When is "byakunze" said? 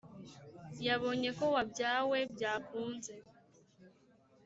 2.33-3.13